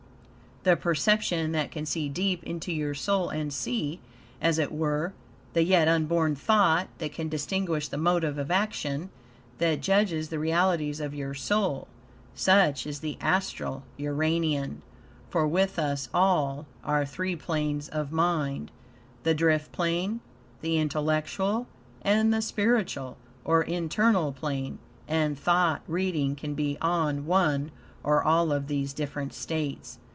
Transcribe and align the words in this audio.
The 0.63 0.75
perception 0.77 1.53
that 1.53 1.71
can 1.71 1.87
see 1.87 2.07
deep 2.07 2.43
into 2.43 2.71
your 2.71 2.93
soul 2.93 3.29
and 3.29 3.51
see, 3.51 3.99
as 4.39 4.59
it 4.59 4.71
were, 4.71 5.11
the 5.53 5.63
yet 5.63 5.87
unborn 5.87 6.35
thought; 6.35 6.87
that 6.99 7.13
can 7.13 7.29
distinguish 7.29 7.87
the 7.87 7.97
motive 7.97 8.37
of 8.37 8.51
action; 8.51 9.09
that 9.57 9.81
judges 9.81 10.29
the 10.29 10.37
realities 10.37 10.99
of 10.99 11.15
your 11.15 11.33
soul. 11.33 11.87
Such 12.35 12.85
is 12.85 12.99
the 12.99 13.17
Astral 13.21 13.81
Uranian. 13.97 14.83
For 15.31 15.47
with 15.47 15.79
us 15.79 16.09
all, 16.13 16.67
are 16.83 17.07
three 17.07 17.35
planes 17.35 17.89
of 17.89 18.11
mind: 18.11 18.69
The 19.23 19.33
drift 19.33 19.71
plane, 19.71 20.19
the 20.61 20.77
intellectual, 20.77 21.65
and 22.03 22.31
the 22.31 22.39
spiritual, 22.43 23.17
or 23.43 23.63
internal 23.63 24.31
plane; 24.31 24.77
and 25.07 25.39
thought 25.39 25.81
reading 25.87 26.35
can 26.35 26.53
be 26.53 26.77
on 26.81 27.25
one 27.25 27.71
or 28.03 28.21
all 28.23 28.51
of 28.51 28.67
these 28.67 28.93
different 28.93 29.33
states. 29.33 29.97